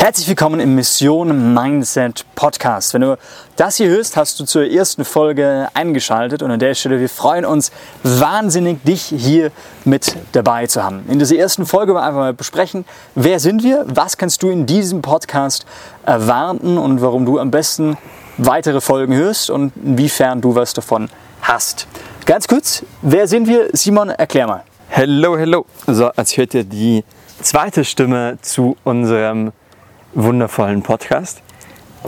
Herzlich 0.00 0.28
willkommen 0.28 0.60
im 0.60 0.76
Mission 0.76 1.54
Mindset 1.54 2.24
Podcast. 2.36 2.94
Wenn 2.94 3.00
du 3.00 3.18
das 3.56 3.78
hier 3.78 3.88
hörst, 3.88 4.16
hast 4.16 4.38
du 4.38 4.44
zur 4.44 4.64
ersten 4.64 5.04
Folge 5.04 5.68
eingeschaltet 5.74 6.40
und 6.40 6.52
an 6.52 6.60
der 6.60 6.74
Stelle, 6.74 7.00
wir 7.00 7.08
freuen 7.08 7.44
uns 7.44 7.72
wahnsinnig, 8.04 8.80
dich 8.84 9.02
hier 9.02 9.50
mit 9.84 10.16
dabei 10.30 10.68
zu 10.68 10.84
haben. 10.84 11.04
In 11.08 11.18
dieser 11.18 11.34
ersten 11.34 11.66
Folge 11.66 11.94
wollen 11.94 12.04
wir 12.04 12.06
einfach 12.06 12.20
mal 12.20 12.32
besprechen, 12.32 12.84
wer 13.16 13.40
sind 13.40 13.64
wir, 13.64 13.84
was 13.88 14.16
kannst 14.16 14.40
du 14.44 14.50
in 14.50 14.66
diesem 14.66 15.02
Podcast 15.02 15.66
erwarten 16.06 16.78
und 16.78 17.02
warum 17.02 17.26
du 17.26 17.40
am 17.40 17.50
besten 17.50 17.98
weitere 18.36 18.80
Folgen 18.80 19.16
hörst 19.16 19.50
und 19.50 19.72
inwiefern 19.84 20.40
du 20.40 20.54
was 20.54 20.74
davon 20.74 21.10
hast. 21.42 21.88
Ganz 22.24 22.46
kurz, 22.46 22.84
wer 23.02 23.26
sind 23.26 23.48
wir? 23.48 23.70
Simon, 23.72 24.10
erklär 24.10 24.46
mal. 24.46 24.62
Hello, 24.90 25.36
hello. 25.36 25.66
So, 25.88 26.06
als 26.10 26.36
hört 26.36 26.54
ihr 26.54 26.62
die 26.62 27.02
zweite 27.42 27.84
Stimme 27.84 28.38
zu 28.42 28.76
unserem 28.84 29.50
wundervollen 30.14 30.82
Podcast. 30.82 31.42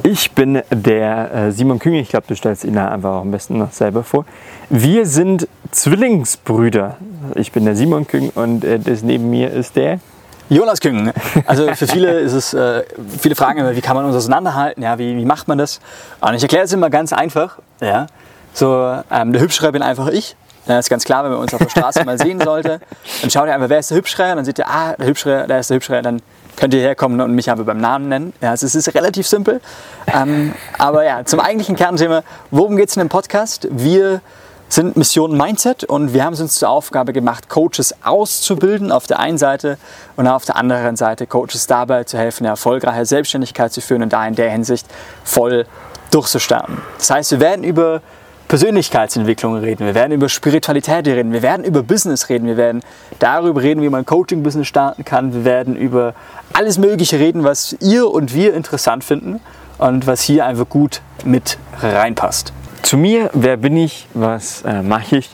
Ich 0.03 0.33
bin 0.33 0.63
der 0.71 1.35
äh, 1.35 1.53
Simon 1.53 1.79
Küng, 1.79 1.95
ich 1.95 2.09
glaube, 2.09 2.27
du 2.29 2.37
stellst 2.37 2.65
ihn 2.65 2.79
einfach 2.79 3.11
auch 3.11 3.21
am 3.23 3.31
besten 3.31 3.59
noch 3.59 3.73
selber 3.73 4.05
vor. 4.05 4.25
Wir 4.69 5.05
sind 5.05 5.49
Zwillingsbrüder. 5.73 6.97
Ich 7.35 7.53
bin 7.53 7.65
der 7.65 7.77
Simon 7.77 8.07
Küng 8.07 8.31
und 8.35 8.65
äh, 8.65 8.79
das 8.79 9.03
neben 9.03 9.29
mir 9.31 9.51
ist 9.51 9.77
der 9.77 10.01
Jonas 10.49 10.81
Küng. 10.81 11.13
Also 11.47 11.73
für 11.75 11.87
viele 11.87 12.19
ist 12.21 12.33
es, 12.33 12.55
äh, 12.55 12.83
viele 13.21 13.35
fragen 13.35 13.61
immer, 13.61 13.77
wie 13.77 13.81
kann 13.81 13.97
man 13.97 14.05
uns 14.05 14.17
auseinanderhalten? 14.17 14.83
Ja, 14.83 14.99
wie, 14.99 15.17
wie 15.17 15.25
macht 15.25 15.49
man 15.49 15.59
das? 15.59 15.81
Und 16.21 16.35
ich 16.35 16.43
erkläre 16.43 16.65
es 16.65 16.73
immer 16.73 16.91
ganz 16.91 17.13
einfach. 17.13 17.59
Ja, 17.81 18.07
so 18.53 18.97
ähm, 19.11 19.33
der 19.33 19.43
Hübschere 19.43 19.73
bin 19.73 19.83
einfach 19.83 20.09
ich. 20.09 20.37
Ja, 20.71 20.79
ist 20.79 20.89
ganz 20.89 21.05
klar, 21.05 21.25
wenn 21.25 21.33
man 21.33 21.41
uns 21.41 21.53
auf 21.53 21.59
der 21.59 21.69
Straße 21.69 22.05
mal 22.05 22.17
sehen 22.17 22.41
sollte, 22.41 22.81
dann 23.23 23.31
schaut 23.31 23.49
ihr 23.49 23.55
einfach, 23.55 23.69
wer 23.69 23.81
ist 23.81 23.91
der 23.91 23.99
Hübschere? 23.99 24.31
Und 24.31 24.37
dann 24.37 24.45
seht 24.45 24.61
ihr, 24.61 24.69
ah, 24.69 24.95
der 24.97 25.09
Hübschere, 25.09 25.49
der 25.49 25.59
ist 25.59 25.69
der 25.69 25.75
Hübschere. 25.75 26.01
Dann 26.01 26.23
könnt 26.57 26.75
ihr 26.75 26.81
herkommen 26.81 27.21
und 27.21 27.35
mich 27.35 27.51
aber 27.51 27.65
beim 27.65 27.79
Namen 27.79 28.09
nennen. 28.09 28.33
Ja, 28.41 28.51
also 28.51 28.67
es 28.67 28.77
ist 28.77 28.95
relativ 28.95 29.27
simpel. 29.27 29.61
Ähm, 30.07 30.55
aber 30.79 31.05
ja, 31.05 31.25
zum 31.25 31.41
eigentlichen 31.41 31.75
Kernthema, 31.75 32.23
worum 32.53 32.77
geht 32.77 32.89
es 32.89 32.97
in 32.97 33.01
dem 33.01 33.09
Podcast? 33.09 33.67
Wir 33.73 34.21
sind 34.69 34.97
Mission 34.97 35.37
Mindset 35.37 35.83
und 35.83 36.15
wir 36.15 36.25
haben 36.25 36.35
es 36.35 36.41
uns 36.41 36.55
zur 36.55 36.69
Aufgabe 36.69 37.13
gemacht, 37.13 37.49
Coaches 37.49 37.93
auszubilden 38.05 38.93
auf 38.93 39.09
der 39.09 39.19
einen 39.19 39.39
Seite 39.39 39.77
und 40.15 40.29
auf 40.29 40.45
der 40.45 40.55
anderen 40.55 40.95
Seite 40.95 41.27
Coaches 41.27 41.67
dabei 41.67 42.05
zu 42.05 42.17
helfen, 42.17 42.45
eine 42.45 42.51
erfolgreiche 42.51 43.07
Selbstständigkeit 43.07 43.73
zu 43.73 43.81
führen 43.81 44.05
und 44.05 44.13
da 44.13 44.25
in 44.25 44.37
der 44.37 44.53
Hinsicht 44.53 44.87
voll 45.25 45.67
durchzustarten. 46.13 46.79
Das 46.99 47.11
heißt, 47.11 47.33
wir 47.33 47.41
werden 47.41 47.65
über 47.65 48.03
Persönlichkeitsentwicklung 48.51 49.55
reden, 49.55 49.87
wir 49.87 49.95
werden 49.95 50.11
über 50.11 50.29
Spiritualität 50.29 51.07
reden, 51.07 51.33
wir 51.33 51.41
werden 51.41 51.65
über 51.65 51.85
Business 51.85 52.29
reden, 52.29 52.49
wir 52.49 52.57
werden 52.57 52.83
darüber 53.21 53.63
reden, 53.63 53.81
wie 53.81 53.89
man 53.89 54.05
Coaching-Business 54.05 54.67
starten 54.67 55.05
kann, 55.05 55.33
wir 55.33 55.45
werden 55.45 55.77
über 55.77 56.15
alles 56.53 56.77
Mögliche 56.77 57.21
reden, 57.21 57.45
was 57.45 57.77
ihr 57.79 58.11
und 58.11 58.35
wir 58.35 58.55
interessant 58.55 59.05
finden 59.05 59.39
und 59.79 60.09
was 60.09 60.23
hier 60.23 60.47
einfach 60.47 60.69
gut 60.69 61.01
mit 61.25 61.59
reinpasst. 61.81 62.53
Zu 62.83 62.97
mir, 62.97 63.31
wer 63.35 63.57
bin 63.57 63.77
ich, 63.77 64.09
was 64.15 64.63
äh, 64.63 64.83
mache 64.83 65.19
ich? 65.19 65.31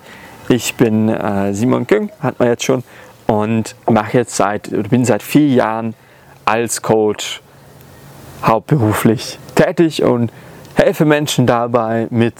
Ich 0.51 0.75
bin 0.75 1.08
äh, 1.08 1.55
Simon 1.55 1.86
Küng, 1.86 2.11
hat 2.20 2.39
man 2.39 2.48
jetzt 2.48 2.64
schon, 2.64 2.84
und 3.27 3.77
mache 3.89 4.19
jetzt 4.19 4.36
seit, 4.36 4.69
bin 4.91 5.06
seit 5.06 5.23
vier 5.23 5.48
Jahren 5.48 5.95
als 6.45 6.83
Coach 6.83 7.41
hauptberuflich 8.45 9.39
tätig 9.55 10.03
und 10.03 10.30
helfe 10.75 11.06
Menschen 11.06 11.47
dabei 11.47 12.08
mit 12.11 12.34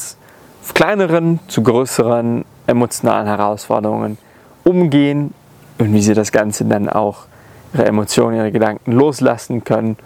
kleineren 0.75 1.41
zu 1.49 1.63
größeren 1.63 2.45
emotionalen 2.67 3.27
Herausforderungen 3.27 4.19
umgehen 4.65 5.33
und 5.79 5.93
wie 5.93 6.03
sie 6.03 6.15
das 6.15 6.33
Ganze 6.33 6.65
dann 6.65 6.89
auch 6.89 7.27
ihre 7.73 7.87
Emotionen, 7.87 8.37
ihre 8.37 8.53
Gedanken 8.53 8.93
loslassen 8.93 9.65
können, 9.65 9.97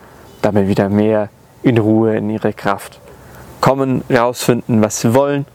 damit 0.43 0.69
wieder 0.69 0.89
mehr 0.89 1.29
in 1.63 1.79
Ruhe, 1.79 2.17
in 2.17 2.31
ihre 2.31 2.53
Kraft 2.53 3.01
kommen, 3.61 4.03
herausfinden, 4.09 4.83
was 4.83 5.01
sie 5.01 5.15
wollen 5.15 5.47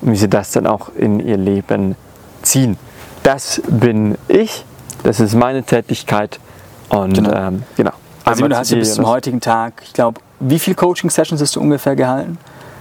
und 0.00 0.12
wie 0.12 0.16
sie 0.16 0.28
das 0.28 0.52
dann 0.52 0.66
auch 0.66 0.90
in 0.94 1.20
ihr 1.20 1.36
Leben 1.36 1.96
ziehen. 2.42 2.76
Das 3.22 3.62
bin 3.68 4.16
ich, 4.28 4.64
das 5.02 5.20
ist 5.20 5.34
meine 5.34 5.62
Tätigkeit 5.62 6.40
und 6.88 7.14
genau. 7.14 7.32
Ähm, 7.32 7.62
genau. 7.76 7.92
Also 8.24 8.48
du 8.48 8.56
hast 8.56 8.70
ja 8.70 8.78
bis 8.78 8.94
zum 8.94 9.06
heutigen 9.06 9.40
Tag, 9.40 9.82
ich 9.84 9.92
glaube, 9.92 10.20
wie 10.40 10.58
viele 10.58 10.76
Coaching-Sessions 10.76 11.40
hast 11.40 11.56
du 11.56 11.60
ungefähr 11.60 11.96
gehalten? 11.96 12.38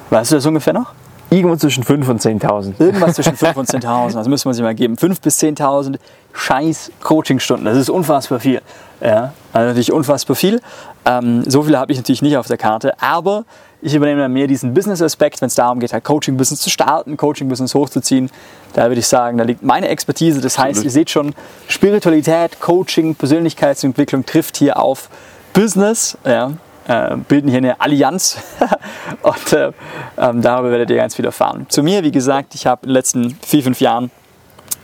Weißt 0.09 0.31
du 0.31 0.35
das 0.35 0.45
ungefähr 0.45 0.73
noch? 0.73 0.94
Irgendwo 1.31 1.56
zwischen 1.56 1.84
5.000 1.84 2.09
und 2.09 2.22
10.000. 2.22 2.73
Irgendwas 2.79 3.16
zwischen 3.16 3.35
5.000 3.35 3.57
und 3.57 3.69
10.000, 3.84 4.13
das 4.13 4.28
müssen 4.28 4.50
wir 4.50 4.53
sich 4.53 4.63
mal 4.63 4.73
geben. 4.73 4.95
5.000 4.95 5.22
bis 5.22 5.40
10.000 5.40 6.00
scheiß 6.34 6.91
Coachingstunden, 7.01 7.66
das 7.66 7.78
ist 7.78 7.90
unfassbar 7.90 8.40
viel. 8.40 8.62
Ja, 9.01 9.34
also 9.53 9.68
natürlich 9.68 9.91
unfassbar 9.91 10.35
viel. 10.35 10.62
Ähm, 11.06 11.44
so 11.47 11.63
viele 11.63 11.79
habe 11.79 11.91
ich 11.91 11.97
natürlich 11.97 12.22
nicht 12.22 12.38
auf 12.38 12.47
der 12.47 12.57
Karte, 12.57 13.00
aber 13.01 13.45
ich 13.81 13.95
übernehme 13.95 14.22
dann 14.22 14.34
mehr 14.34 14.47
diesen 14.47 14.73
Business-Aspekt, 14.73 15.41
wenn 15.41 15.47
es 15.47 15.56
darum 15.56 15.79
geht, 15.79 15.94
halt 15.94 16.03
Coaching-Business 16.03 16.59
zu 16.59 16.69
starten, 16.69 17.16
Coaching-Business 17.16 17.73
hochzuziehen. 17.75 18.29
Da 18.73 18.88
würde 18.89 19.00
ich 19.00 19.07
sagen, 19.07 19.38
da 19.38 19.45
liegt 19.45 19.63
meine 19.63 19.88
Expertise. 19.88 20.41
Das 20.41 20.59
heißt, 20.59 20.84
ihr 20.84 20.91
seht 20.91 21.09
schon, 21.09 21.34
Spiritualität, 21.68 22.59
Coaching, 22.59 23.16
Persönlichkeitsentwicklung 23.16 24.25
trifft 24.25 24.57
hier 24.57 24.78
auf 24.78 25.09
Business. 25.53 26.18
Ja 26.25 26.51
äh, 26.89 27.16
bilden 27.27 27.50
hier 27.50 27.59
eine 27.59 27.79
Allianz 27.79 28.38
und 29.22 29.53
äh, 29.53 29.72
ähm, 30.17 30.41
darüber 30.41 30.72
werdet 30.72 30.89
ihr 30.89 30.97
ganz 30.97 31.16
viel 31.16 31.25
erfahren. 31.25 31.67
Zu 31.69 31.83
mir, 31.83 32.03
wie 32.03 32.11
gesagt, 32.11 32.55
ich 32.55 32.66
habe 32.66 32.81
in 32.83 32.89
den 32.89 32.94
letzten 32.95 33.38
vier, 33.45 33.63
fünf 33.63 33.79
Jahren 33.79 34.09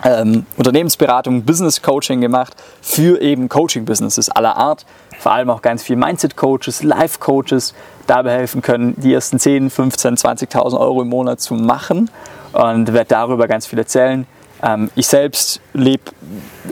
ähm, 0.03 0.45
Unternehmensberatung, 0.55 1.43
Business 1.43 1.81
Coaching 1.81 2.21
gemacht 2.21 2.55
für 2.81 3.19
eben 3.21 3.49
Coaching-Businesses 3.49 4.29
aller 4.29 4.55
Art. 4.55 4.85
Vor 5.19 5.31
allem 5.31 5.49
auch 5.49 5.63
ganz 5.63 5.81
viel 5.81 5.95
Mindset-Coaches, 5.95 6.83
Life-Coaches 6.83 7.73
dabei 8.05 8.33
helfen 8.33 8.61
können, 8.61 8.93
die 8.97 9.13
ersten 9.13 9.39
10, 9.39 9.72
15, 9.72 10.16
20.000 10.16 10.79
Euro 10.79 11.01
im 11.01 11.09
Monat 11.09 11.41
zu 11.41 11.55
machen 11.55 12.11
und 12.53 12.93
werde 12.93 13.07
darüber 13.07 13.47
ganz 13.47 13.66
viel 13.66 13.79
erzählen. 13.79 14.27
Ähm, 14.66 14.90
ich 14.96 15.08
selbst 15.08 15.62
lebe 15.74 16.03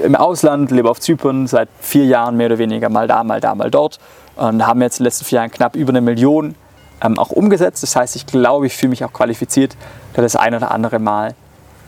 im 0.03 0.15
Ausland, 0.15 0.71
lebe 0.71 0.89
auf 0.89 0.99
Zypern 0.99 1.47
seit 1.47 1.69
vier 1.79 2.05
Jahren 2.05 2.35
mehr 2.35 2.47
oder 2.47 2.57
weniger 2.57 2.89
mal 2.89 3.07
da, 3.07 3.23
mal 3.23 3.39
da, 3.39 3.53
mal 3.53 3.69
dort 3.69 3.99
und 4.35 4.65
haben 4.65 4.81
jetzt 4.81 4.99
in 4.99 5.03
den 5.03 5.05
letzten 5.05 5.25
vier 5.25 5.37
Jahren 5.37 5.51
knapp 5.51 5.75
über 5.75 5.89
eine 5.89 6.01
Million 6.01 6.55
ähm, 7.01 7.19
auch 7.19 7.29
umgesetzt. 7.29 7.83
Das 7.83 7.95
heißt, 7.95 8.15
ich 8.15 8.25
glaube, 8.25 8.65
ich 8.65 8.75
fühle 8.75 8.89
mich 8.89 9.05
auch 9.05 9.13
qualifiziert, 9.13 9.77
da 10.13 10.23
das 10.23 10.35
ein 10.35 10.55
oder 10.55 10.71
andere 10.71 10.97
Mal 10.97 11.35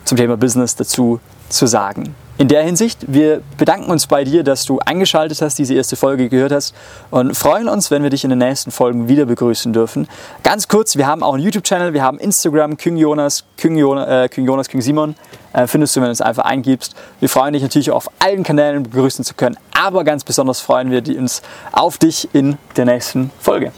zum 0.04 0.18
Thema 0.18 0.38
Business 0.38 0.76
dazu 0.76 1.20
zu 1.50 1.66
sagen. 1.66 2.16
In 2.38 2.50
der 2.50 2.64
Hinsicht, 2.64 3.00
wir 3.08 3.42
bedanken 3.58 3.90
uns 3.90 4.08
bei 4.08 4.26
dir, 4.26 4.44
dass 4.44 4.66
du 4.66 4.80
eingeschaltet 4.80 5.42
hast, 5.42 5.58
diese 5.58 5.74
erste 5.74 5.96
Folge 5.96 6.28
gehört 6.28 6.52
hast 6.52 6.76
und 7.10 7.34
freuen 7.34 7.70
uns, 7.70 7.92
wenn 7.92 8.04
wir 8.04 8.10
dich 8.10 8.26
in 8.26 8.30
den 8.30 8.40
nächsten 8.40 8.72
Folgen 8.72 9.08
wieder 9.08 9.26
begrüßen 9.26 9.72
dürfen. 9.72 10.10
Ganz 10.44 10.68
kurz, 10.68 10.98
wir 10.98 11.08
haben 11.08 11.24
auch 11.24 11.36
einen 11.36 11.44
YouTube-Channel, 11.44 11.94
wir 11.94 12.04
haben 12.04 12.20
Instagram, 12.20 12.76
Küng 12.76 12.98
Jonas, 12.98 13.46
Küng 13.56 13.78
Jonas, 13.78 14.10
äh, 14.10 14.28
Küng, 14.28 14.46
Jonas, 14.46 14.68
Küng 14.68 14.82
Simon. 14.82 15.16
Äh, 15.54 15.66
findest 15.68 15.96
du, 15.96 16.02
wenn 16.02 16.08
du 16.08 16.12
es 16.12 16.20
einfach 16.20 16.44
eingibst. 16.44 16.94
Wir 17.22 17.30
freuen 17.30 17.54
dich 17.54 17.64
natürlich 17.64 17.90
auf 17.90 18.10
allen 18.20 18.44
Kanälen 18.44 18.84
begrüßen 18.84 19.24
zu 19.24 19.34
können, 19.34 19.56
aber 19.74 20.04
ganz 20.04 20.26
besonders 20.26 20.60
freuen 20.60 20.92
wir 20.92 21.18
uns 21.18 21.42
auf 21.72 21.98
dich 21.98 22.28
in 22.34 22.58
der 22.76 22.84
nächsten 22.84 23.32
Folge. 23.40 23.72